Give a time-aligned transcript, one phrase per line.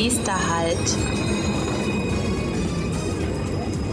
[0.00, 0.96] Nächster Halt.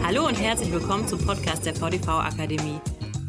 [0.05, 2.79] Hallo und herzlich willkommen zum Podcast der VDV Akademie.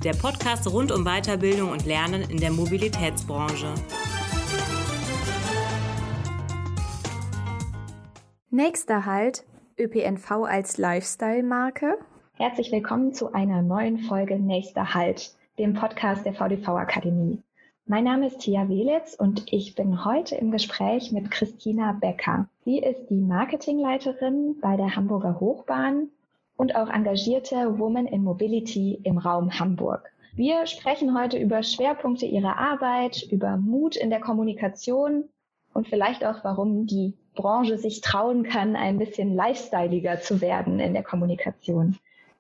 [0.05, 3.73] Der Podcast rund um Weiterbildung und Lernen in der Mobilitätsbranche.
[8.51, 9.47] Nächster Halt,
[9.79, 11.97] ÖPNV als Lifestyle-Marke.
[12.35, 17.43] Herzlich willkommen zu einer neuen Folge Nächster Halt, dem Podcast der VDV Akademie.
[17.89, 22.49] Mein Name ist Tia Welitz und ich bin heute im Gespräch mit Christina Becker.
[22.65, 26.09] Sie ist die Marketingleiterin bei der Hamburger Hochbahn
[26.57, 30.11] und auch engagierte Woman in Mobility im Raum Hamburg.
[30.35, 35.29] Wir sprechen heute über Schwerpunkte ihrer Arbeit, über Mut in der Kommunikation
[35.73, 40.93] und vielleicht auch, warum die Branche sich trauen kann, ein bisschen lifestyleiger zu werden in
[40.93, 41.97] der Kommunikation.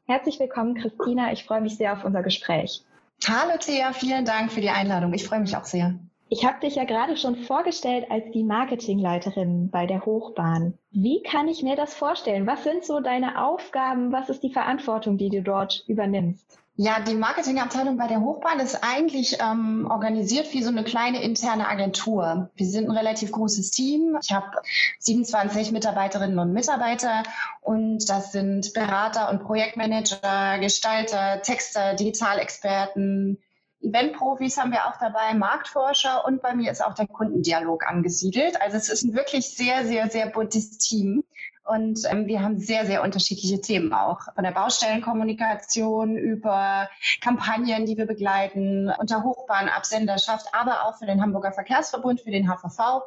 [0.06, 1.32] Herzlich willkommen, Christina.
[1.32, 2.82] Ich freue mich sehr auf unser Gespräch.
[3.24, 5.12] Hallo Thea, vielen Dank für die Einladung.
[5.12, 5.98] Ich freue mich auch sehr.
[6.28, 10.76] Ich habe dich ja gerade schon vorgestellt als die Marketingleiterin bei der Hochbahn.
[10.90, 12.46] Wie kann ich mir das vorstellen?
[12.46, 14.12] Was sind so deine Aufgaben?
[14.12, 16.58] Was ist die Verantwortung, die du dort übernimmst?
[16.78, 21.66] Ja, die Marketingabteilung bei der Hochbahn ist eigentlich ähm, organisiert wie so eine kleine interne
[21.68, 22.50] Agentur.
[22.54, 24.18] Wir sind ein relativ großes Team.
[24.22, 24.50] Ich habe
[24.98, 27.22] 27 Mitarbeiterinnen und Mitarbeiter
[27.62, 33.38] und das sind Berater und Projektmanager, Gestalter, Texter, Digitalexperten,
[33.80, 38.60] Eventprofis haben wir auch dabei, Marktforscher und bei mir ist auch der Kundendialog angesiedelt.
[38.60, 41.24] Also es ist ein wirklich sehr, sehr, sehr buntes Team.
[41.66, 44.32] Und ähm, wir haben sehr, sehr unterschiedliche Themen auch.
[44.34, 46.88] Von der Baustellenkommunikation über
[47.20, 52.48] Kampagnen, die wir begleiten, unter Hochbahn, Absenderschaft, aber auch für den Hamburger Verkehrsverbund, für den
[52.48, 53.02] HVV.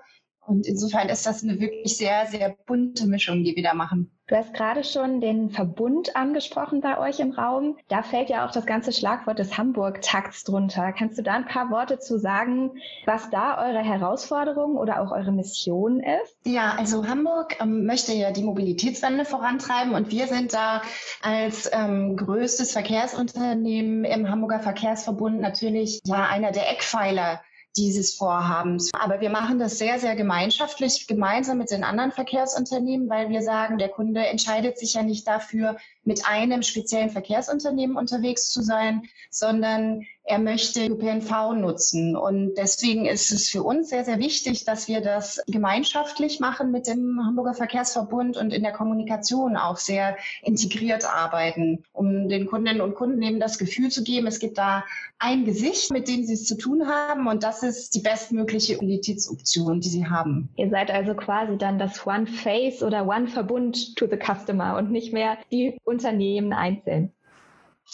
[0.50, 4.09] Und insofern ist das eine wirklich sehr, sehr bunte Mischung, die wir da machen.
[4.28, 7.78] Du hast gerade schon den Verbund angesprochen bei euch im Raum.
[7.88, 10.91] Da fällt ja auch das ganze Schlagwort des Hamburg-Takts drunter.
[10.91, 12.72] Kannst du da ein paar Worte zu sagen,
[13.06, 16.36] was da eure Herausforderung oder auch eure Mission ist?
[16.45, 20.81] Ja, also Hamburg ähm, möchte ja die Mobilitätswende vorantreiben und wir sind da
[21.22, 27.41] als ähm, größtes Verkehrsunternehmen im Hamburger Verkehrsverbund natürlich ja einer der Eckpfeiler
[27.78, 28.91] dieses Vorhabens.
[28.94, 33.78] Aber wir machen das sehr, sehr gemeinschaftlich, gemeinsam mit den anderen Verkehrsunternehmen, weil wir sagen,
[33.78, 40.06] der Kunde entscheidet sich ja nicht dafür, mit einem speziellen Verkehrsunternehmen unterwegs zu sein, sondern
[40.29, 42.16] er möchte ÖPNV nutzen.
[42.16, 46.85] Und deswegen ist es für uns sehr, sehr wichtig, dass wir das gemeinschaftlich machen mit
[46.85, 52.94] dem Hamburger Verkehrsverbund und in der Kommunikation auch sehr integriert arbeiten, um den Kundinnen und
[52.94, 54.84] Kunden eben das Gefühl zu geben, es gibt da
[55.18, 59.81] ein Gesicht, mit dem sie es zu tun haben und das ist die bestmögliche Mobilitätsoption,
[59.81, 60.50] die sie haben.
[60.57, 64.91] Ihr seid also quasi dann das One Face oder One Verbund to the Customer und
[64.91, 67.13] nicht mehr die Unternehmen einzeln.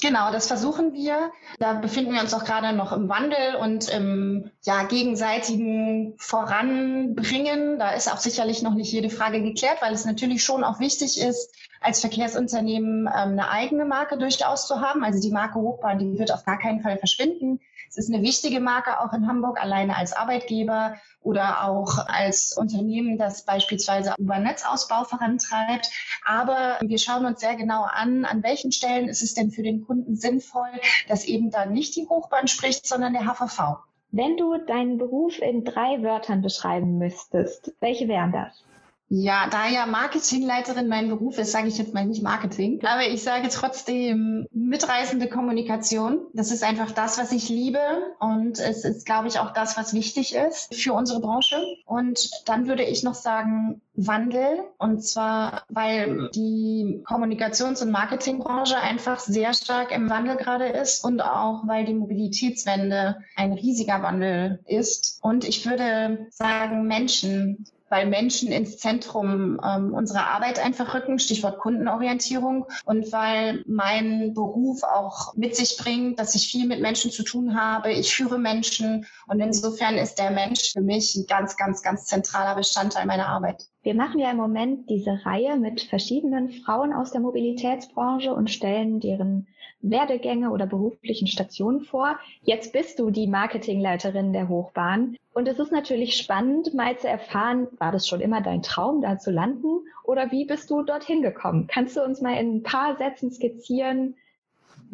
[0.01, 1.31] Genau, das versuchen wir.
[1.59, 7.79] Da befinden wir uns auch gerade noch im Wandel und im ja, gegenseitigen Voranbringen.
[7.79, 11.19] Da ist auch sicherlich noch nicht jede Frage geklärt, weil es natürlich schon auch wichtig
[11.21, 15.03] ist, als Verkehrsunternehmen ähm, eine eigene Marke durchaus zu haben.
[15.03, 17.61] Also die Marke Hochbahn, die wird auf gar keinen Fall verschwinden.
[17.89, 23.17] Es ist eine wichtige Marke auch in Hamburg, alleine als Arbeitgeber oder auch als Unternehmen,
[23.17, 25.89] das beispielsweise über Netzausbau vorantreibt.
[26.23, 29.85] Aber wir schauen uns sehr genau an, an welchen Stellen ist es denn für den
[29.85, 30.69] Kunden sinnvoll,
[31.07, 33.79] dass eben dann nicht die Hochbahn spricht, sondern der HVV.
[34.11, 38.63] Wenn du deinen Beruf in drei Wörtern beschreiben müsstest, welche wären das?
[39.07, 43.21] Ja, da ja Marketingleiterin mein Beruf ist, sage ich jetzt mal nicht Marketing, aber ich
[43.21, 46.25] sage trotzdem mitreißende Kommunikation.
[46.33, 47.79] Das ist einfach das, was ich liebe
[48.19, 51.63] und es ist, glaube ich, auch das, was wichtig ist für unsere Branche.
[51.85, 59.19] Und dann würde ich noch sagen Wandel und zwar, weil die Kommunikations- und Marketingbranche einfach
[59.19, 65.19] sehr stark im Wandel gerade ist und auch, weil die Mobilitätswende ein riesiger Wandel ist.
[65.21, 71.59] Und ich würde sagen Menschen weil Menschen ins Zentrum ähm, unserer Arbeit einfach rücken, Stichwort
[71.59, 77.23] Kundenorientierung und weil mein Beruf auch mit sich bringt, dass ich viel mit Menschen zu
[77.23, 77.91] tun habe.
[77.91, 82.55] Ich führe Menschen und insofern ist der Mensch für mich ein ganz, ganz, ganz zentraler
[82.55, 83.65] Bestandteil meiner Arbeit.
[83.83, 88.99] Wir machen ja im Moment diese Reihe mit verschiedenen Frauen aus der Mobilitätsbranche und stellen
[88.99, 89.47] deren
[89.89, 92.17] Werdegänge oder beruflichen Stationen vor.
[92.43, 95.17] Jetzt bist du die Marketingleiterin der Hochbahn.
[95.33, 99.17] Und es ist natürlich spannend, mal zu erfahren, war das schon immer dein Traum, da
[99.17, 99.81] zu landen?
[100.03, 101.67] Oder wie bist du dorthin gekommen?
[101.67, 104.15] Kannst du uns mal in ein paar Sätzen skizzieren,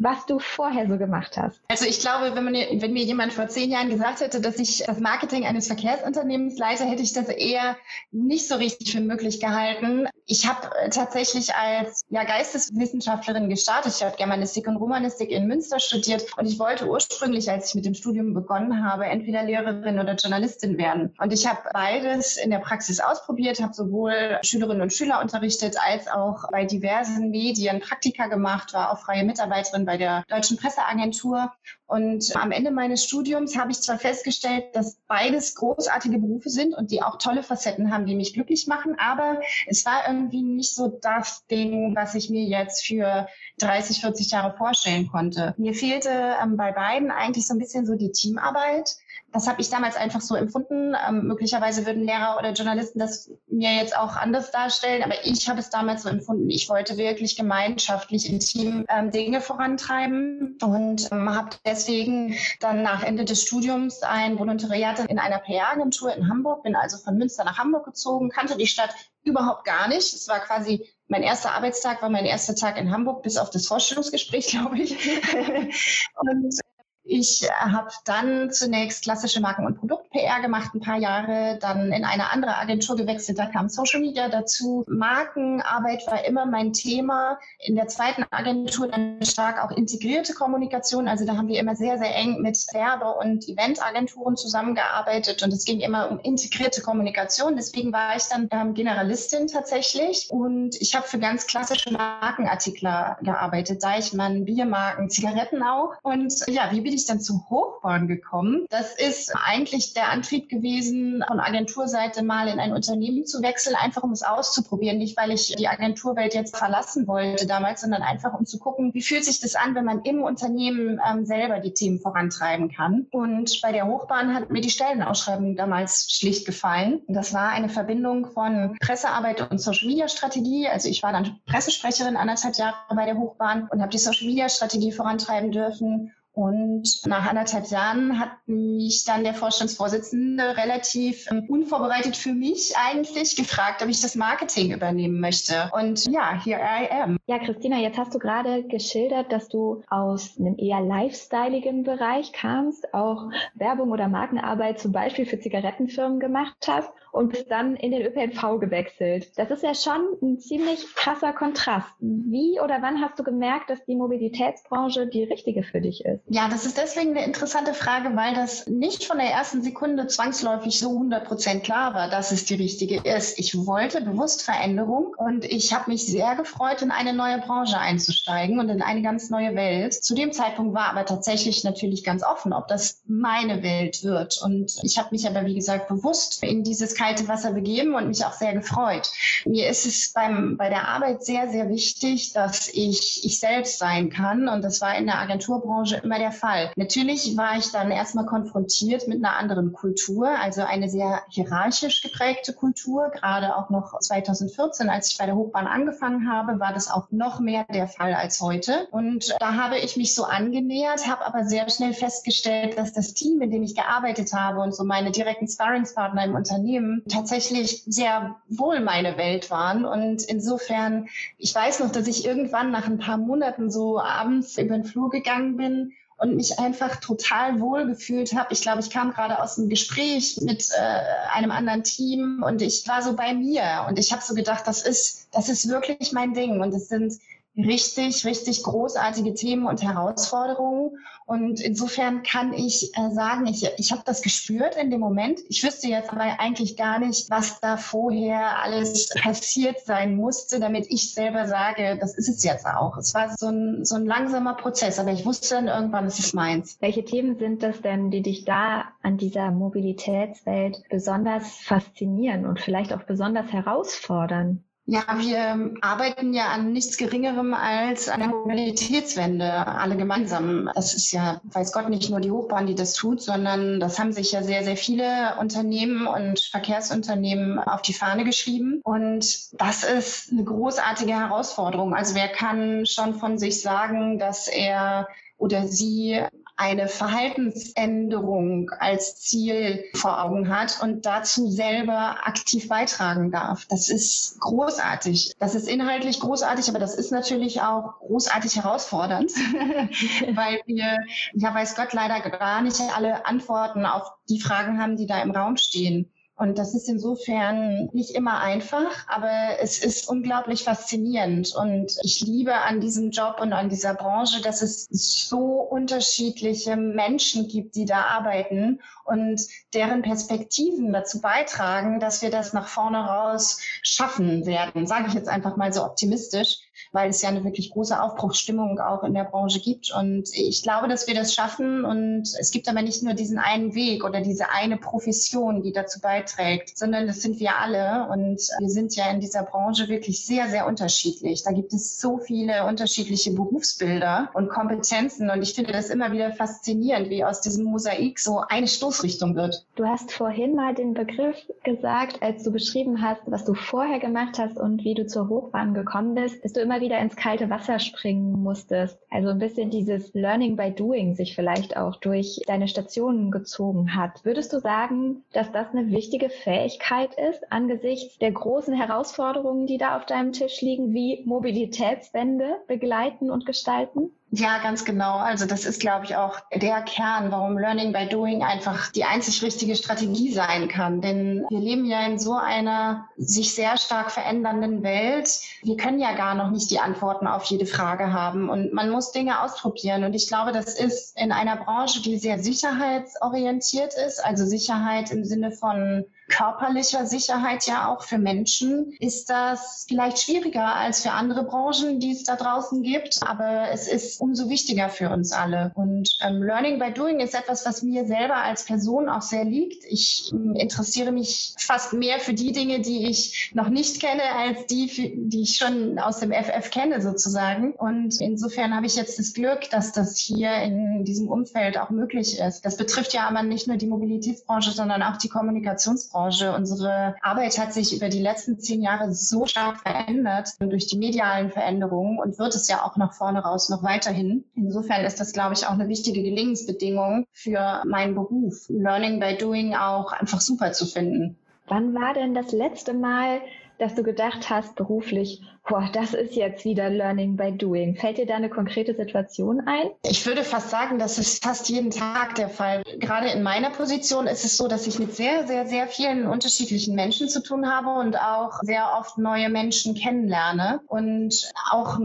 [0.02, 1.60] was du vorher so gemacht hast.
[1.68, 4.84] Also ich glaube, wenn, man, wenn mir jemand vor zehn Jahren gesagt hätte, dass ich
[4.86, 7.76] das Marketing eines Verkehrsunternehmens leite, hätte ich das eher
[8.10, 10.08] nicht so richtig für möglich gehalten.
[10.26, 13.94] Ich habe tatsächlich als ja, Geisteswissenschaftlerin gestartet.
[13.96, 17.84] Ich habe Germanistik und Romanistik in Münster studiert und ich wollte ursprünglich, als ich mit
[17.84, 21.14] dem Studium begonnen habe, entweder Lehrerin oder Journalistin werden.
[21.18, 26.08] Und ich habe beides in der Praxis ausprobiert, habe sowohl Schülerinnen und Schüler unterrichtet als
[26.08, 31.52] auch bei diversen Medien Praktika gemacht, war auch freie Mitarbeiterin bei der Deutschen Presseagentur.
[31.86, 36.90] Und am Ende meines Studiums habe ich zwar festgestellt, dass beides großartige Berufe sind und
[36.90, 40.88] die auch tolle Facetten haben, die mich glücklich machen, aber es war irgendwie nicht so
[40.88, 43.26] das Ding, was ich mir jetzt für
[43.58, 45.54] 30, 40 Jahre vorstellen konnte.
[45.58, 48.96] Mir fehlte ähm, bei beiden eigentlich so ein bisschen so die Teamarbeit
[49.32, 50.94] das habe ich damals einfach so empfunden.
[51.08, 55.60] Ähm, möglicherweise würden Lehrer oder Journalisten das mir jetzt auch anders darstellen, aber ich habe
[55.60, 56.50] es damals so empfunden.
[56.50, 63.02] Ich wollte wirklich gemeinschaftlich im Team ähm, Dinge vorantreiben und ähm, habe deswegen dann nach
[63.02, 67.58] Ende des Studiums ein Volontariat in einer PR-Agentur in Hamburg, bin also von Münster nach
[67.58, 68.94] Hamburg gezogen, kannte die Stadt
[69.24, 70.12] überhaupt gar nicht.
[70.12, 73.66] Es war quasi mein erster Arbeitstag, war mein erster Tag in Hamburg, bis auf das
[73.66, 74.92] Vorstellungsgespräch, glaube ich.
[76.16, 76.60] und
[77.04, 79.78] ich habe dann zunächst klassische Marken- und
[80.12, 84.28] Produkt-PR gemacht, ein paar Jahre, dann in eine andere Agentur gewechselt, da kam Social Media
[84.28, 84.84] dazu.
[84.88, 87.38] Markenarbeit war immer mein Thema.
[87.58, 91.08] In der zweiten Agentur dann stark auch integrierte Kommunikation.
[91.08, 95.64] Also da haben wir immer sehr, sehr eng mit Werbe- und Eventagenturen zusammengearbeitet und es
[95.64, 97.56] ging immer um integrierte Kommunikation.
[97.56, 103.82] Deswegen war ich dann ähm, Generalistin tatsächlich und ich habe für ganz klassische Markenartikler gearbeitet,
[103.82, 105.94] Deichmann, Biermarken, Zigaretten auch.
[106.02, 108.66] Und ja, wie bin ich dann zu Hochborn gekommen.
[108.70, 114.02] Das ist eigentlich der Antrieb gewesen, von Agenturseite mal in ein Unternehmen zu wechseln, einfach
[114.02, 114.98] um es auszuprobieren.
[114.98, 119.02] Nicht, weil ich die Agenturwelt jetzt verlassen wollte damals, sondern einfach um zu gucken, wie
[119.02, 123.06] fühlt sich das an, wenn man im Unternehmen ähm, selber die Themen vorantreiben kann.
[123.10, 127.02] Und bei der Hochbahn hat mir die Stellenausschreibung damals schlicht gefallen.
[127.08, 130.68] Das war eine Verbindung von Pressearbeit und Social Media Strategie.
[130.68, 134.48] Also ich war dann Pressesprecherin anderthalb Jahre bei der Hochbahn und habe die Social Media
[134.48, 142.16] Strategie vorantreiben dürfen und nach anderthalb Jahren hat mich dann der Vorstandsvorsitzende relativ ähm, unvorbereitet
[142.16, 145.70] für mich eigentlich gefragt, ob ich das Marketing übernehmen möchte.
[145.74, 147.18] Und ja, here I am.
[147.26, 152.94] Ja, Christina, jetzt hast du gerade geschildert, dass du aus einem eher lifestyleigen Bereich kamst,
[152.94, 158.02] auch Werbung oder Markenarbeit zum Beispiel für Zigarettenfirmen gemacht hast und bist dann in den
[158.02, 159.30] ÖPNV gewechselt.
[159.36, 161.88] Das ist ja schon ein ziemlich krasser Kontrast.
[162.00, 166.22] Wie oder wann hast du gemerkt, dass die Mobilitätsbranche die richtige für dich ist?
[166.28, 170.78] Ja, das ist deswegen eine interessante Frage, weil das nicht von der ersten Sekunde zwangsläufig
[170.78, 173.38] so 100 Prozent klar war, dass es die richtige ist.
[173.38, 178.58] Ich wollte bewusst Veränderung und ich habe mich sehr gefreut, in eine neue Branche einzusteigen
[178.58, 179.92] und in eine ganz neue Welt.
[179.92, 184.40] Zu dem Zeitpunkt war aber tatsächlich natürlich ganz offen, ob das meine Welt wird.
[184.42, 188.24] Und ich habe mich aber, wie gesagt, bewusst in dieses kalte Wasser begeben und mich
[188.24, 189.10] auch sehr gefreut.
[189.44, 194.08] Mir ist es beim, bei der Arbeit sehr, sehr wichtig, dass ich ich selbst sein
[194.08, 194.48] kann.
[194.48, 196.70] Und das war in der Agenturbranche immer der Fall.
[196.76, 202.52] Natürlich war ich dann erstmal konfrontiert mit einer anderen Kultur, also eine sehr hierarchisch geprägte
[202.52, 203.10] Kultur.
[203.10, 207.40] Gerade auch noch 2014, als ich bei der Hochbahn angefangen habe, war das auch noch
[207.40, 208.86] mehr der Fall als heute.
[208.92, 213.40] Und da habe ich mich so angenähert, habe aber sehr schnell festgestellt, dass das Team,
[213.40, 218.80] in dem ich gearbeitet habe und so meine direkten Sparringspartner im Unternehmen tatsächlich sehr wohl
[218.80, 219.84] meine Welt waren.
[219.84, 221.08] Und insofern,
[221.38, 225.10] ich weiß noch, dass ich irgendwann nach ein paar Monaten so abends über den Flur
[225.10, 225.92] gegangen bin
[226.22, 228.52] und mich einfach total wohl gefühlt habe.
[228.52, 232.86] Ich glaube, ich kam gerade aus einem Gespräch mit äh, einem anderen Team und ich
[232.86, 236.32] war so bei mir und ich habe so gedacht, das ist, das ist wirklich mein
[236.32, 237.14] Ding und es sind
[237.56, 240.98] richtig, richtig großartige Themen und Herausforderungen.
[241.26, 245.40] Und insofern kann ich äh, sagen, ich, ich habe das gespürt in dem Moment.
[245.48, 250.86] Ich wüsste jetzt aber eigentlich gar nicht, was da vorher alles passiert sein musste, damit
[250.90, 252.96] ich selber sage, das ist es jetzt auch.
[252.96, 256.34] Es war so ein, so ein langsamer Prozess, aber ich wusste dann irgendwann, es ist
[256.34, 256.78] meins.
[256.80, 262.92] Welche Themen sind das denn, die dich da an dieser Mobilitätswelt besonders faszinieren und vielleicht
[262.92, 264.64] auch besonders herausfordern?
[264.84, 270.68] Ja, wir arbeiten ja an nichts Geringerem als an der Mobilitätswende, alle gemeinsam.
[270.74, 274.12] Das ist ja, weiß Gott, nicht nur die Hochbahn, die das tut, sondern das haben
[274.12, 278.80] sich ja sehr, sehr viele Unternehmen und Verkehrsunternehmen auf die Fahne geschrieben.
[278.82, 281.94] Und das ist eine großartige Herausforderung.
[281.94, 285.06] Also wer kann schon von sich sagen, dass er
[285.38, 286.22] oder sie
[286.56, 293.66] eine Verhaltensänderung als Ziel vor Augen hat und dazu selber aktiv beitragen darf.
[293.68, 295.34] Das ist großartig.
[295.38, 299.32] Das ist inhaltlich großartig, aber das ist natürlich auch großartig herausfordernd,
[300.34, 300.98] weil wir,
[301.34, 305.30] ja weiß Gott, leider gar nicht alle Antworten auf die Fragen haben, die da im
[305.30, 306.12] Raum stehen.
[306.42, 311.54] Und das ist insofern nicht immer einfach, aber es ist unglaublich faszinierend.
[311.54, 317.46] Und ich liebe an diesem Job und an dieser Branche, dass es so unterschiedliche Menschen
[317.46, 319.40] gibt, die da arbeiten und
[319.72, 324.88] deren Perspektiven dazu beitragen, dass wir das nach vorne raus schaffen werden.
[324.88, 326.58] Sage ich jetzt einfach mal so optimistisch
[326.92, 329.92] weil es ja eine wirklich große Aufbruchsstimmung auch in der Branche gibt.
[329.92, 331.84] Und ich glaube, dass wir das schaffen.
[331.84, 336.00] Und es gibt aber nicht nur diesen einen Weg oder diese eine Profession, die dazu
[336.00, 336.31] beiträgt,
[336.74, 338.08] sondern das sind wir alle.
[338.10, 341.42] Und wir sind ja in dieser Branche wirklich sehr, sehr unterschiedlich.
[341.42, 345.30] Da gibt es so viele unterschiedliche Berufsbilder und Kompetenzen.
[345.30, 349.66] Und ich finde das immer wieder faszinierend, wie aus diesem Mosaik so eine Stoßrichtung wird.
[349.76, 354.38] Du hast vorhin mal den Begriff gesagt, als du beschrieben hast, was du vorher gemacht
[354.38, 357.78] hast und wie du zur Hochbahn gekommen bist, bist du immer wieder ins kalte Wasser
[357.78, 358.98] springen musstest.
[359.10, 364.24] Also ein bisschen dieses Learning by Doing sich vielleicht auch durch deine Stationen gezogen hat.
[364.24, 369.96] Würdest du sagen, dass das eine wichtige Fähigkeit ist angesichts der großen Herausforderungen, die da
[369.96, 374.10] auf deinem Tisch liegen, wie Mobilitätswende begleiten und gestalten?
[374.34, 375.18] Ja, ganz genau.
[375.18, 379.42] Also das ist, glaube ich, auch der Kern, warum Learning by Doing einfach die einzig
[379.42, 381.02] richtige Strategie sein kann.
[381.02, 385.28] Denn wir leben ja in so einer sich sehr stark verändernden Welt.
[385.62, 389.12] Wir können ja gar noch nicht die Antworten auf jede Frage haben und man muss
[389.12, 390.02] Dinge ausprobieren.
[390.02, 395.26] Und ich glaube, das ist in einer Branche, die sehr sicherheitsorientiert ist, also Sicherheit im
[395.26, 401.44] Sinne von körperlicher Sicherheit ja auch für Menschen ist das vielleicht schwieriger als für andere
[401.44, 403.20] Branchen, die es da draußen gibt.
[403.22, 405.72] Aber es ist umso wichtiger für uns alle.
[405.74, 409.84] Und ähm, Learning by Doing ist etwas, was mir selber als Person auch sehr liegt.
[409.84, 414.66] Ich ähm, interessiere mich fast mehr für die Dinge, die ich noch nicht kenne, als
[414.66, 417.72] die, die ich schon aus dem FF kenne sozusagen.
[417.72, 422.38] Und insofern habe ich jetzt das Glück, dass das hier in diesem Umfeld auch möglich
[422.38, 422.64] ist.
[422.64, 426.21] Das betrifft ja aber nicht nur die Mobilitätsbranche, sondern auch die Kommunikationsbranche.
[426.22, 426.54] Branche.
[426.54, 431.50] Unsere Arbeit hat sich über die letzten zehn Jahre so stark verändert durch die medialen
[431.50, 434.44] Veränderungen und wird es ja auch nach vorne raus noch weiterhin.
[434.54, 438.66] Insofern ist das, glaube ich, auch eine wichtige Gelingensbedingung für meinen Beruf.
[438.68, 441.36] Learning by Doing auch einfach super zu finden.
[441.66, 443.40] Wann war denn das letzte Mal,
[443.82, 447.96] dass du gedacht hast beruflich, boah, das ist jetzt wieder Learning by Doing.
[447.96, 449.90] Fällt dir da eine konkrete Situation ein?
[450.04, 452.84] Ich würde fast sagen, das ist fast jeden Tag der Fall.
[453.00, 456.94] Gerade in meiner Position ist es so, dass ich mit sehr, sehr, sehr vielen unterschiedlichen
[456.94, 461.98] Menschen zu tun habe und auch sehr oft neue Menschen kennenlerne und auch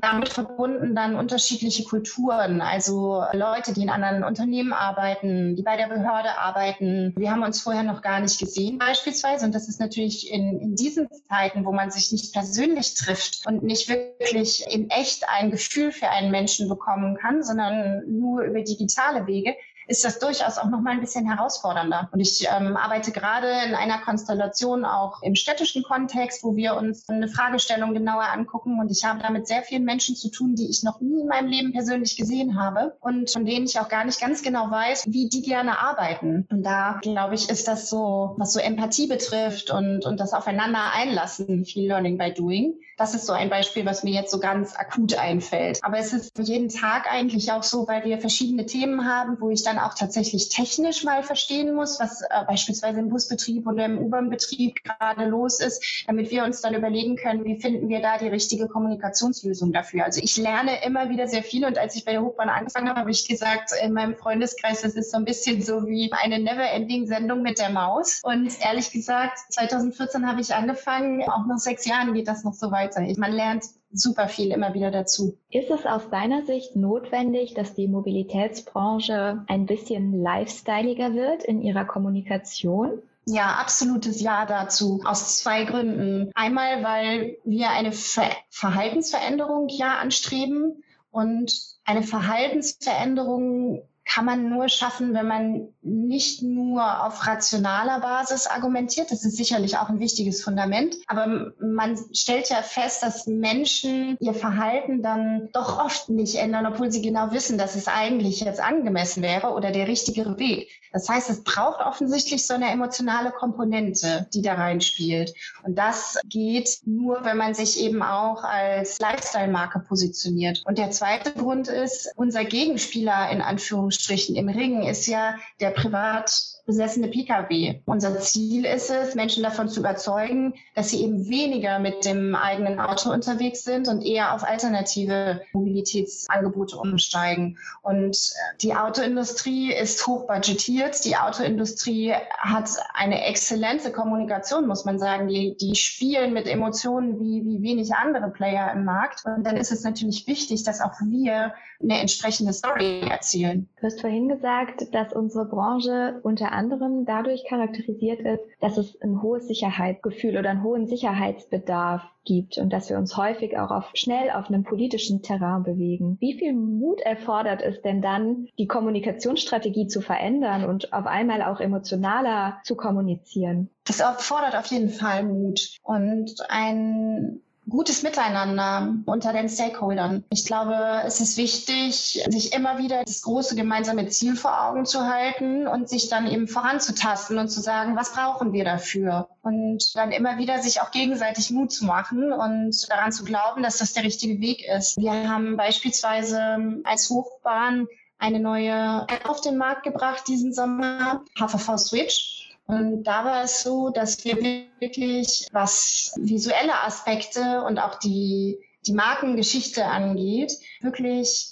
[0.00, 5.88] damit verbunden dann unterschiedliche Kulturen, also Leute, die in anderen Unternehmen arbeiten, die bei der
[5.88, 7.12] Behörde arbeiten.
[7.16, 10.74] Wir haben uns vorher noch gar nicht gesehen beispielsweise und das ist natürlich in, in
[10.74, 15.92] diesen Zeiten, wo man sich nicht persönlich trifft und nicht wirklich in echt ein Gefühl
[15.92, 19.54] für einen Menschen bekommen kann, sondern nur über digitale Wege,
[19.90, 22.08] ist das durchaus auch noch mal ein bisschen herausfordernder.
[22.12, 27.08] Und ich ähm, arbeite gerade in einer Konstellation auch im städtischen Kontext, wo wir uns
[27.08, 28.78] eine Fragestellung genauer angucken.
[28.78, 31.26] Und ich habe da mit sehr vielen Menschen zu tun, die ich noch nie in
[31.26, 35.08] meinem Leben persönlich gesehen habe und von denen ich auch gar nicht ganz genau weiß,
[35.08, 36.46] wie die gerne arbeiten.
[36.50, 40.92] Und da, glaube ich, ist das so, was so Empathie betrifft und, und das Aufeinander
[40.94, 42.74] einlassen, viel Learning by Doing.
[43.00, 45.82] Das ist so ein Beispiel, was mir jetzt so ganz akut einfällt.
[45.82, 49.62] Aber es ist jeden Tag eigentlich auch so, weil wir verschiedene Themen haben, wo ich
[49.62, 54.84] dann auch tatsächlich technisch mal verstehen muss, was äh, beispielsweise im Busbetrieb oder im U-Bahn-Betrieb
[54.84, 58.68] gerade los ist, damit wir uns dann überlegen können, wie finden wir da die richtige
[58.68, 60.04] Kommunikationslösung dafür.
[60.04, 63.00] Also ich lerne immer wieder sehr viel und als ich bei der Hochbahn angefangen habe,
[63.00, 67.40] habe ich gesagt, in meinem Freundeskreis, das ist so ein bisschen so wie eine Never-Ending-Sendung
[67.40, 68.20] mit der Maus.
[68.22, 72.70] Und ehrlich gesagt, 2014 habe ich angefangen, auch nach sechs Jahren geht das noch so
[72.96, 73.20] weiter.
[73.20, 75.36] Man lernt super viel immer wieder dazu.
[75.50, 81.84] Ist es aus deiner Sicht notwendig, dass die Mobilitätsbranche ein bisschen lifestyleiger wird in ihrer
[81.84, 83.02] Kommunikation?
[83.26, 85.00] Ja, absolutes Ja dazu.
[85.04, 86.30] Aus zwei Gründen.
[86.34, 91.52] Einmal, weil wir eine Ver Verhaltensveränderung ja anstreben und
[91.84, 99.12] eine Verhaltensveränderung kann man nur schaffen, wenn man nicht nur auf rationaler Basis argumentiert.
[99.12, 100.96] Das ist sicherlich auch ein wichtiges Fundament.
[101.06, 106.90] Aber man stellt ja fest, dass Menschen ihr Verhalten dann doch oft nicht ändern, obwohl
[106.90, 110.68] sie genau wissen, dass es eigentlich jetzt angemessen wäre oder der richtige Weg.
[110.92, 115.32] Das heißt, es braucht offensichtlich so eine emotionale Komponente, die da reinspielt.
[115.62, 120.64] Und das geht nur, wenn man sich eben auch als Lifestyle-Marke positioniert.
[120.66, 123.99] Und der zweite Grund ist, unser Gegenspieler in Anführungsstrichen
[124.36, 127.80] im Ring ist ja der privat besessene Pkw.
[127.84, 132.78] Unser Ziel ist es, Menschen davon zu überzeugen, dass sie eben weniger mit dem eigenen
[132.78, 137.58] Auto unterwegs sind und eher auf alternative Mobilitätsangebote umsteigen.
[137.82, 141.04] Und äh, die Autoindustrie ist hochbudgetiert.
[141.04, 145.26] Die Autoindustrie hat eine exzellente Kommunikation, muss man sagen.
[145.26, 149.24] Die, die spielen mit Emotionen wie, wie wenig andere Player im Markt.
[149.24, 153.68] Und dann ist es natürlich wichtig, dass auch wir eine entsprechende Story erzählen.
[153.80, 156.59] Du hast vorhin gesagt, dass unsere Branche unter anderem
[157.06, 162.90] dadurch charakterisiert ist, dass es ein hohes Sicherheitsgefühl oder einen hohen Sicherheitsbedarf gibt und dass
[162.90, 166.16] wir uns häufig auch auf, schnell auf einem politischen Terrain bewegen.
[166.20, 171.60] Wie viel Mut erfordert es denn dann, die Kommunikationsstrategie zu verändern und auf einmal auch
[171.60, 173.70] emotionaler zu kommunizieren?
[173.84, 180.24] Das erfordert auf jeden Fall Mut und ein gutes Miteinander unter den Stakeholdern.
[180.30, 185.06] Ich glaube, es ist wichtig, sich immer wieder das große gemeinsame Ziel vor Augen zu
[185.06, 189.28] halten und sich dann eben voranzutasten und zu sagen, was brauchen wir dafür?
[189.42, 193.78] Und dann immer wieder sich auch gegenseitig Mut zu machen und daran zu glauben, dass
[193.78, 194.96] das der richtige Weg ist.
[194.96, 197.86] Wir haben beispielsweise als Hochbahn
[198.18, 202.39] eine neue App auf den Markt gebracht diesen Sommer, HVV Switch.
[202.70, 204.40] Und da war es so, dass wir
[204.78, 211.48] wirklich, was visuelle Aspekte und auch die, die Markengeschichte angeht, wirklich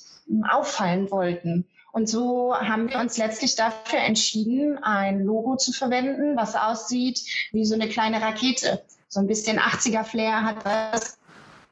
[0.49, 1.67] auffallen wollten.
[1.93, 7.21] Und so haben wir uns letztlich dafür entschieden, ein Logo zu verwenden, was aussieht
[7.51, 8.85] wie so eine kleine Rakete.
[9.09, 11.19] So ein bisschen 80er-Flair hat das.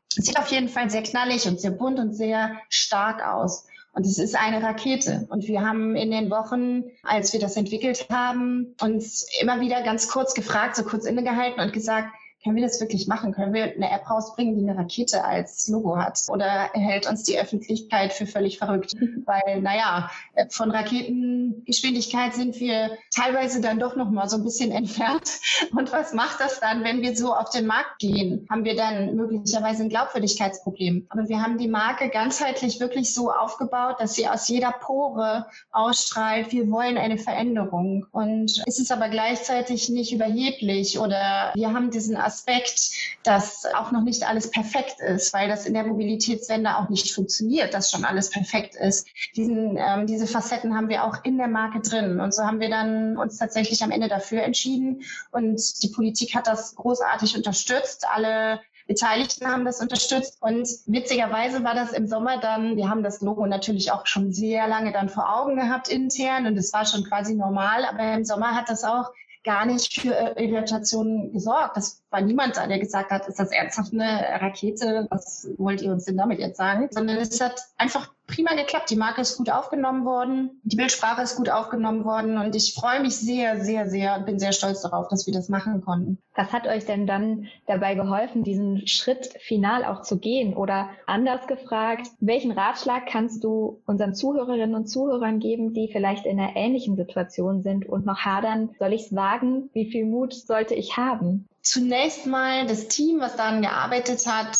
[0.08, 3.66] Sieht auf jeden Fall sehr knallig und sehr bunt und sehr stark aus.
[3.96, 5.26] Und es ist eine Rakete.
[5.30, 10.08] Und wir haben in den Wochen, als wir das entwickelt haben, uns immer wieder ganz
[10.08, 12.08] kurz gefragt, so kurz innegehalten und gesagt,
[12.46, 13.32] können wir das wirklich machen?
[13.32, 16.22] Können wir eine App rausbringen, die eine Rakete als Logo hat?
[16.28, 18.92] Oder hält uns die Öffentlichkeit für völlig verrückt?
[19.26, 20.12] Weil, naja,
[20.50, 25.28] von Raketengeschwindigkeit sind wir teilweise dann doch noch mal so ein bisschen entfernt.
[25.76, 28.46] Und was macht das dann, wenn wir so auf den Markt gehen?
[28.48, 31.06] Haben wir dann möglicherweise ein Glaubwürdigkeitsproblem?
[31.08, 36.52] Aber wir haben die Marke ganzheitlich wirklich so aufgebaut, dass sie aus jeder Pore ausstrahlt,
[36.52, 38.06] wir wollen eine Veränderung.
[38.12, 42.90] Und es ist aber gleichzeitig nicht überheblich oder wir haben diesen Aspekt Aspekt,
[43.22, 47.72] dass auch noch nicht alles perfekt ist, weil das in der Mobilitätswende auch nicht funktioniert,
[47.72, 49.08] dass schon alles perfekt ist.
[49.36, 52.20] Diesen, ähm, diese Facetten haben wir auch in der Marke drin.
[52.20, 55.02] Und so haben wir dann uns tatsächlich am Ende dafür entschieden.
[55.30, 58.06] Und die Politik hat das großartig unterstützt.
[58.08, 60.36] Alle Beteiligten haben das unterstützt.
[60.40, 64.68] Und witzigerweise war das im Sommer dann, wir haben das Logo natürlich auch schon sehr
[64.68, 68.54] lange dann vor Augen gehabt intern und es war schon quasi normal, aber im Sommer
[68.54, 69.10] hat das auch
[69.46, 71.76] gar nicht für Irritationen gesorgt.
[71.76, 75.06] Das war niemand da, der gesagt hat, ist das ernsthaft eine Rakete?
[75.08, 76.88] Was wollt ihr uns denn damit jetzt sagen?
[76.90, 78.90] Sondern es hat einfach prima geklappt.
[78.90, 83.00] Die Marke ist gut aufgenommen worden, die Bildsprache ist gut aufgenommen worden und ich freue
[83.00, 86.18] mich sehr, sehr, sehr und bin sehr stolz darauf, dass wir das machen konnten.
[86.34, 90.54] Was hat euch denn dann dabei geholfen, diesen Schritt final auch zu gehen?
[90.54, 96.38] Oder anders gefragt, welchen Ratschlag kannst du unseren Zuhörerinnen und Zuhörern geben, die vielleicht in
[96.38, 99.70] einer ähnlichen Situation sind und noch hadern, soll ich es wagen?
[99.72, 101.48] Wie viel Mut sollte ich haben?
[101.62, 104.56] Zunächst mal das Team, was daran gearbeitet hat,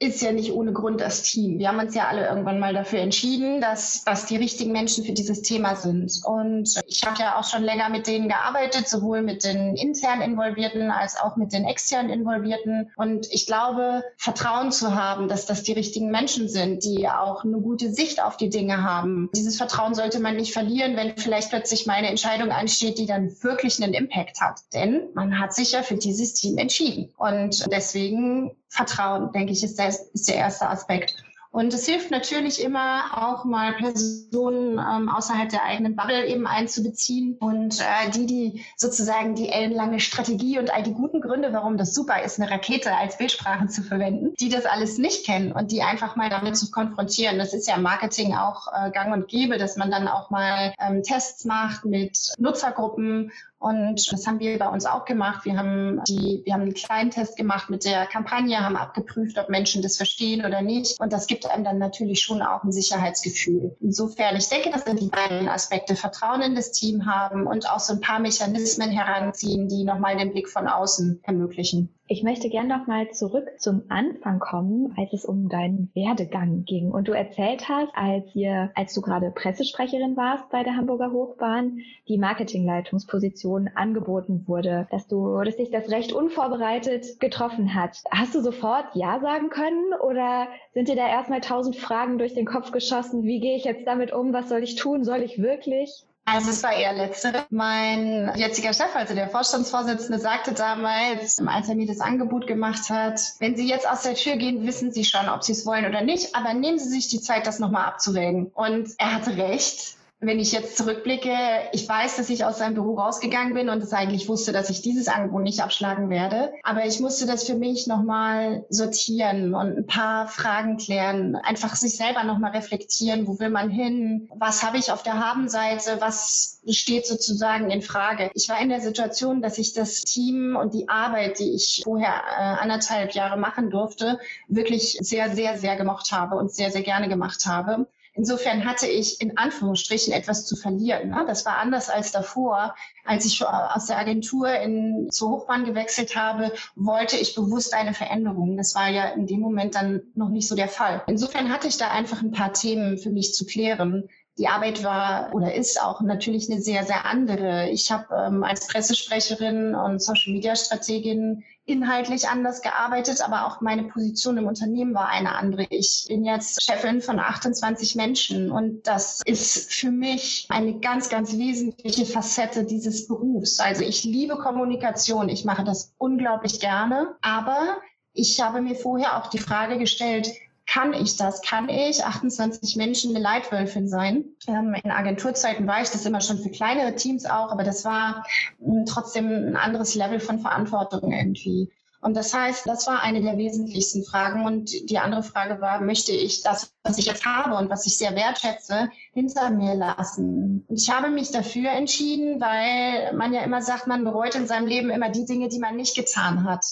[0.00, 1.58] ist ja nicht ohne Grund das Team.
[1.58, 5.12] Wir haben uns ja alle irgendwann mal dafür entschieden, dass dass die richtigen Menschen für
[5.12, 6.20] dieses Thema sind.
[6.24, 10.90] Und ich habe ja auch schon länger mit denen gearbeitet, sowohl mit den intern Involvierten
[10.90, 12.90] als auch mit den extern Involvierten.
[12.96, 17.58] Und ich glaube, Vertrauen zu haben, dass das die richtigen Menschen sind, die auch eine
[17.58, 19.30] gute Sicht auf die Dinge haben.
[19.34, 23.30] Dieses Vertrauen sollte man nicht verlieren, wenn vielleicht plötzlich mal eine Entscheidung ansteht, die dann
[23.42, 24.60] wirklich einen Impact hat.
[24.72, 27.12] Denn man hat sich ja für dieses Team entschieden.
[27.16, 31.16] Und deswegen Vertrauen, denke ich, ist der, ist der erste Aspekt.
[31.54, 37.36] Und es hilft natürlich immer auch mal Personen ähm, außerhalb der eigenen Bubble eben einzubeziehen
[37.38, 41.94] und äh, die, die sozusagen die ellenlange Strategie und all die guten Gründe, warum das
[41.94, 45.84] super ist, eine Rakete als Bildsprache zu verwenden, die das alles nicht kennen und die
[45.84, 47.38] einfach mal damit zu konfrontieren.
[47.38, 50.74] Das ist ja im Marketing auch äh, gang und gäbe, dass man dann auch mal
[50.80, 53.30] ähm, Tests macht mit Nutzergruppen
[53.64, 55.46] und das haben wir bei uns auch gemacht.
[55.46, 59.48] Wir haben, die, wir haben einen kleinen Test gemacht mit der Kampagne, haben abgeprüft, ob
[59.48, 61.00] Menschen das verstehen oder nicht.
[61.00, 63.74] Und das gibt einem dann natürlich schon auch ein Sicherheitsgefühl.
[63.80, 67.80] Insofern, ich denke, das sind die beiden Aspekte, Vertrauen in das Team haben und auch
[67.80, 71.88] so ein paar Mechanismen heranziehen, die nochmal den Blick von außen ermöglichen.
[72.06, 76.90] Ich möchte gern noch mal zurück zum Anfang kommen, als es um deinen Werdegang ging
[76.90, 81.78] und du erzählt hast, als ihr, als du gerade Pressesprecherin warst bei der Hamburger Hochbahn,
[82.06, 88.02] die Marketingleitungsposition angeboten wurde, dass du, dass dich das recht unvorbereitet getroffen hat.
[88.10, 92.44] Hast du sofort Ja sagen können oder sind dir da erstmal tausend Fragen durch den
[92.44, 93.22] Kopf geschossen?
[93.22, 94.34] Wie gehe ich jetzt damit um?
[94.34, 95.04] Was soll ich tun?
[95.04, 96.04] Soll ich wirklich?
[96.26, 97.44] Also es war eher letztere.
[97.50, 103.20] Mein jetziger Chef, also der Vorstandsvorsitzende, sagte damals, als er mir das Angebot gemacht hat,
[103.40, 106.00] wenn Sie jetzt aus der Tür gehen, wissen Sie schon, ob Sie es wollen oder
[106.00, 108.46] nicht, aber nehmen Sie sich die Zeit, das nochmal abzuwägen.
[108.54, 111.34] Und er hatte recht wenn ich jetzt zurückblicke,
[111.72, 114.82] ich weiß, dass ich aus seinem Büro rausgegangen bin und es eigentlich wusste, dass ich
[114.82, 116.52] dieses Angebot nicht abschlagen werde.
[116.62, 121.36] Aber ich musste das für mich nochmal sortieren und ein paar Fragen klären.
[121.36, 123.26] Einfach sich selber nochmal reflektieren.
[123.26, 124.28] Wo will man hin?
[124.36, 126.00] Was habe ich auf der Habenseite?
[126.00, 128.30] Was steht sozusagen in Frage?
[128.34, 132.14] Ich war in der Situation, dass ich das Team und die Arbeit, die ich vorher
[132.14, 137.08] äh, anderthalb Jahre machen durfte, wirklich sehr, sehr, sehr gemocht habe und sehr, sehr gerne
[137.08, 137.86] gemacht habe.
[138.16, 141.10] Insofern hatte ich in Anführungsstrichen etwas zu verlieren.
[141.10, 141.24] Ne?
[141.26, 142.74] Das war anders als davor.
[143.04, 148.56] Als ich aus der Agentur in, zur Hochbahn gewechselt habe, wollte ich bewusst eine Veränderung.
[148.56, 151.02] Das war ja in dem Moment dann noch nicht so der Fall.
[151.08, 154.08] Insofern hatte ich da einfach ein paar Themen für mich zu klären.
[154.38, 157.68] Die Arbeit war oder ist auch natürlich eine sehr, sehr andere.
[157.70, 164.46] Ich habe ähm, als Pressesprecherin und Social-Media-Strategin inhaltlich anders gearbeitet, aber auch meine Position im
[164.46, 165.66] Unternehmen war eine andere.
[165.70, 171.38] Ich bin jetzt Chefin von 28 Menschen und das ist für mich eine ganz, ganz
[171.38, 173.60] wesentliche Facette dieses Berufs.
[173.60, 177.78] Also ich liebe Kommunikation, ich mache das unglaublich gerne, aber
[178.12, 180.28] ich habe mir vorher auch die Frage gestellt,
[180.74, 181.40] kann ich das?
[181.40, 184.24] Kann ich 28 Menschen eine Leitwölfin sein?
[184.48, 188.26] Ähm, in Agenturzeiten war ich das immer schon für kleinere Teams auch, aber das war
[188.60, 191.70] ähm, trotzdem ein anderes Level von Verantwortung irgendwie.
[192.00, 194.44] Und das heißt, das war eine der wesentlichsten Fragen.
[194.44, 197.96] Und die andere Frage war, möchte ich das, was ich jetzt habe und was ich
[197.96, 200.64] sehr wertschätze, hinter mir lassen?
[200.68, 204.66] Und ich habe mich dafür entschieden, weil man ja immer sagt, man bereut in seinem
[204.66, 206.64] Leben immer die Dinge, die man nicht getan hat.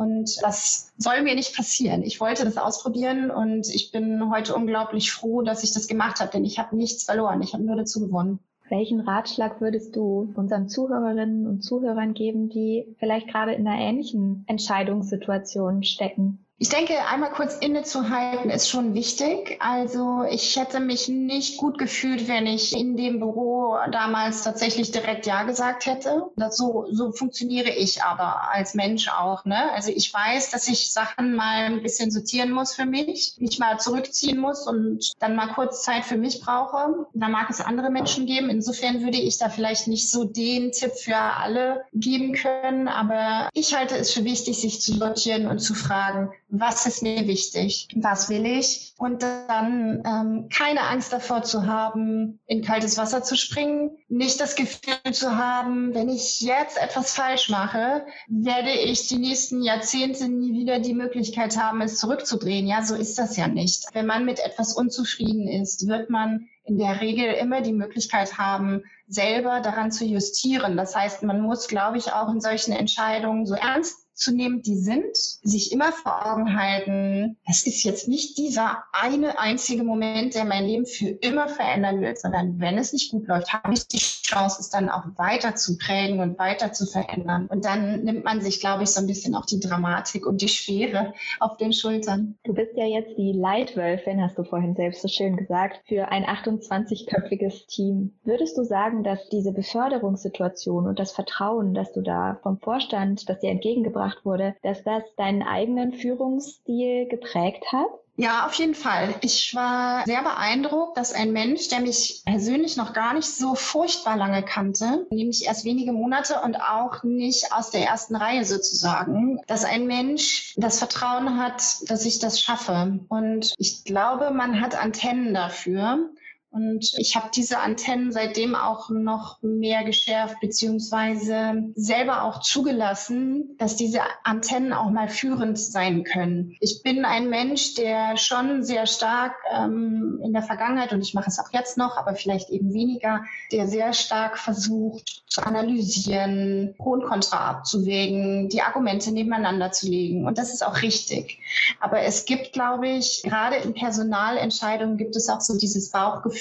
[0.00, 2.02] Und das soll mir nicht passieren.
[2.02, 6.30] Ich wollte das ausprobieren und ich bin heute unglaublich froh, dass ich das gemacht habe,
[6.30, 7.42] denn ich habe nichts verloren.
[7.42, 8.38] Ich habe nur dazu gewonnen.
[8.70, 14.44] Welchen Ratschlag würdest du unseren Zuhörerinnen und Zuhörern geben, die vielleicht gerade in einer ähnlichen
[14.46, 16.46] Entscheidungssituation stecken?
[16.62, 19.56] Ich denke, einmal kurz innezuhalten ist schon wichtig.
[19.60, 25.24] Also ich hätte mich nicht gut gefühlt, wenn ich in dem Büro damals tatsächlich direkt
[25.24, 26.26] Ja gesagt hätte.
[26.36, 29.46] Das so, so funktioniere ich aber als Mensch auch.
[29.46, 29.72] Ne?
[29.72, 33.80] Also ich weiß, dass ich Sachen mal ein bisschen sortieren muss für mich, mich mal
[33.80, 37.06] zurückziehen muss und dann mal kurz Zeit für mich brauche.
[37.14, 38.50] Da mag es andere Menschen geben.
[38.50, 42.86] Insofern würde ich da vielleicht nicht so den Tipp für alle geben können.
[42.86, 47.26] Aber ich halte es für wichtig, sich zu sortieren und zu fragen, was ist mir
[47.26, 53.22] wichtig, was will ich und dann ähm, keine Angst davor zu haben, in kaltes Wasser
[53.22, 59.06] zu springen, nicht das Gefühl zu haben, wenn ich jetzt etwas falsch mache, werde ich
[59.06, 62.66] die nächsten Jahrzehnte nie wieder die Möglichkeit haben, es zurückzudrehen.
[62.66, 63.84] Ja, so ist das ja nicht.
[63.92, 68.84] Wenn man mit etwas unzufrieden ist, wird man in der Regel immer die Möglichkeit haben,
[69.06, 70.76] selber daran zu justieren.
[70.76, 74.76] Das heißt, man muss, glaube ich, auch in solchen Entscheidungen so ernst zu nehmen, die
[74.76, 80.44] sind, sich immer vor Augen halten, es ist jetzt nicht dieser eine einzige Moment, der
[80.44, 83.98] mein Leben für immer verändern wird, sondern wenn es nicht gut läuft, habe ich die
[83.98, 87.46] Chance, es dann auch weiter zu prägen und weiter zu verändern.
[87.46, 90.48] Und dann nimmt man sich, glaube ich, so ein bisschen auch die Dramatik und die
[90.48, 92.36] Schwere auf den Schultern.
[92.44, 96.24] Du bist ja jetzt die Leitwölfin, hast du vorhin selbst so schön gesagt, für ein
[96.24, 98.12] 28-köpfiges Team.
[98.22, 103.40] Würdest du sagen, dass diese Beförderungssituation und das Vertrauen, das du da vom Vorstand, das
[103.40, 107.88] dir entgegengebracht gemacht wurde, dass das deinen eigenen Führungsstil geprägt hat?
[108.16, 109.14] Ja, auf jeden Fall.
[109.22, 114.16] Ich war sehr beeindruckt, dass ein Mensch, der mich persönlich noch gar nicht so furchtbar
[114.18, 119.64] lange kannte, nämlich erst wenige Monate und auch nicht aus der ersten Reihe sozusagen, dass
[119.64, 122.98] ein Mensch das Vertrauen hat, dass ich das schaffe.
[123.08, 126.10] Und ich glaube, man hat Antennen dafür.
[126.52, 133.76] Und ich habe diese Antennen seitdem auch noch mehr geschärft, beziehungsweise selber auch zugelassen, dass
[133.76, 136.56] diese Antennen auch mal führend sein können.
[136.58, 141.28] Ich bin ein Mensch, der schon sehr stark ähm, in der Vergangenheit, und ich mache
[141.28, 146.90] es auch jetzt noch, aber vielleicht eben weniger, der sehr stark versucht zu analysieren, Pro
[146.90, 150.26] und Contra abzuwägen, die Argumente nebeneinander zu legen.
[150.26, 151.38] Und das ist auch richtig.
[151.78, 156.39] Aber es gibt, glaube ich, gerade in Personalentscheidungen gibt es auch so dieses Bauchgefühl,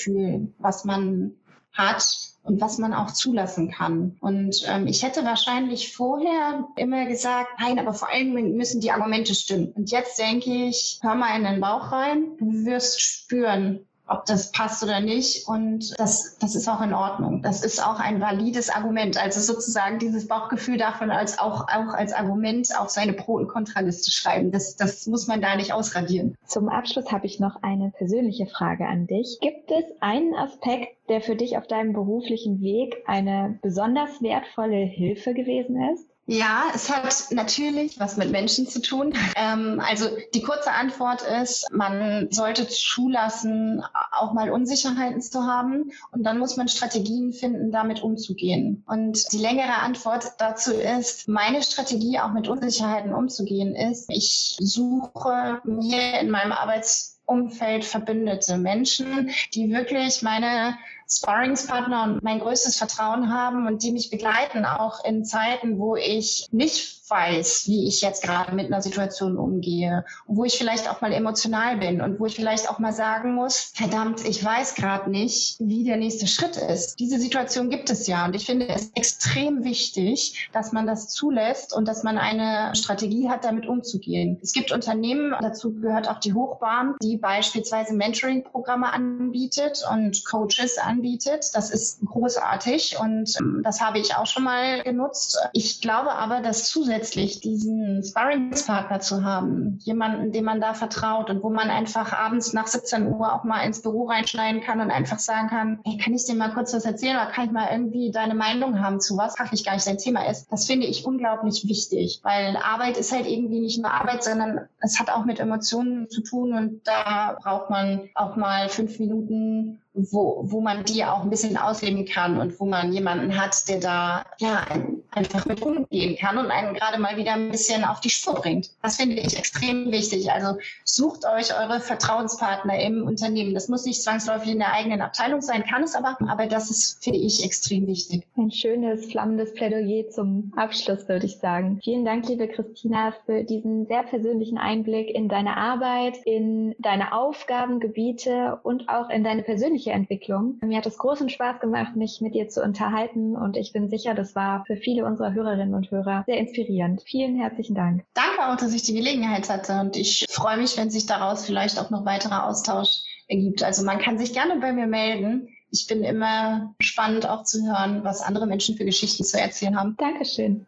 [0.59, 1.35] was man
[1.73, 2.03] hat
[2.43, 4.17] und was man auch zulassen kann.
[4.21, 9.35] Und ähm, ich hätte wahrscheinlich vorher immer gesagt, nein, aber vor allem müssen die Argumente
[9.35, 9.71] stimmen.
[9.73, 14.52] Und jetzt denke ich, hör mal in den Bauch rein, du wirst spüren, ob das
[14.52, 15.48] passt oder nicht.
[15.48, 17.41] Und das, das ist auch in Ordnung.
[17.41, 19.22] Das ist auch ein valides Argument.
[19.22, 24.12] Also sozusagen dieses Bauchgefühl man als auch, auch als Argument auf seine Pro- und Kontraliste
[24.12, 24.52] schreiben.
[24.52, 26.36] Das, das muss man da nicht ausradieren.
[26.45, 29.38] Zum Abschluss habe ich noch eine persönliche Frage an dich.
[29.41, 35.34] Gibt es einen Aspekt, der für dich auf deinem beruflichen Weg eine besonders wertvolle Hilfe
[35.34, 36.08] gewesen ist?
[36.31, 39.15] Ja, es hat natürlich was mit Menschen zu tun.
[39.35, 45.91] Ähm, also die kurze Antwort ist, man sollte zulassen, auch mal Unsicherheiten zu haben.
[46.11, 48.83] Und dann muss man Strategien finden, damit umzugehen.
[48.85, 55.61] Und die längere Antwort dazu ist, meine Strategie auch mit Unsicherheiten umzugehen ist, ich suche
[55.63, 60.77] mir in meinem Arbeitsumfeld verbündete Menschen, die wirklich meine
[61.12, 66.48] Sparringspartner und mein größtes Vertrauen haben und die mich begleiten, auch in Zeiten, wo ich
[66.52, 71.12] nicht weiß, wie ich jetzt gerade mit einer Situation umgehe wo ich vielleicht auch mal
[71.12, 75.58] emotional bin und wo ich vielleicht auch mal sagen muss, verdammt, ich weiß gerade nicht,
[75.60, 77.00] wie der nächste Schritt ist.
[77.00, 81.76] Diese Situation gibt es ja und ich finde es extrem wichtig, dass man das zulässt
[81.76, 84.39] und dass man eine Strategie hat, damit umzugehen.
[84.41, 91.50] Es gibt Unternehmen, dazu gehört auch die Hochbahn, die beispielsweise Mentoring-Programme anbietet und Coaches anbietet.
[91.54, 95.39] Das ist großartig und ähm, das habe ich auch schon mal genutzt.
[95.54, 101.29] Ich glaube aber, dass zusätzlich zusätzlich diesen Sparringspartner zu haben, jemanden, dem man da vertraut
[101.29, 104.91] und wo man einfach abends nach 17 Uhr auch mal ins Büro reinschneiden kann und
[104.91, 107.69] einfach sagen kann, hey, kann ich dir mal kurz was erzählen oder kann ich mal
[107.71, 110.51] irgendwie deine Meinung haben zu was fachlich gar nicht dein Thema ist.
[110.51, 114.99] Das finde ich unglaublich wichtig, weil Arbeit ist halt irgendwie nicht nur Arbeit, sondern es
[114.99, 120.43] hat auch mit Emotionen zu tun und da braucht man auch mal fünf Minuten wo,
[120.45, 124.25] wo man die auch ein bisschen ausleben kann und wo man jemanden hat, der da
[124.39, 124.65] ja
[125.12, 128.71] einfach mit umgehen kann und einen gerade mal wieder ein bisschen auf die Spur bringt.
[128.84, 130.32] Das finde ich extrem wichtig.
[130.32, 133.54] Also sucht euch eure Vertrauenspartner im Unternehmen.
[133.54, 137.04] Das muss nicht zwangsläufig in der eigenen Abteilung sein, kann es aber, aber das ist,
[137.04, 138.28] finde ich, extrem wichtig.
[138.38, 141.80] Ein schönes, flammendes Plädoyer zum Abschluss, würde ich sagen.
[141.84, 148.60] Vielen Dank, liebe Christina, für diesen sehr persönlichen Einblick in deine Arbeit, in deine Aufgabengebiete
[148.63, 150.59] und auch in deine persönliche persönliche Entwicklung.
[150.61, 154.13] Mir hat es großen Spaß gemacht, mich mit dir zu unterhalten und ich bin sicher,
[154.13, 157.01] das war für viele unserer Hörerinnen und Hörer sehr inspirierend.
[157.05, 158.03] Vielen herzlichen Dank.
[158.13, 161.79] Danke auch, dass ich die Gelegenheit hatte und ich freue mich, wenn sich daraus vielleicht
[161.79, 163.63] auch noch weiterer Austausch ergibt.
[163.63, 165.47] Also man kann sich gerne bei mir melden.
[165.71, 169.95] Ich bin immer spannend auch zu hören, was andere Menschen für Geschichten zu erzählen haben.
[169.97, 170.65] Dankeschön.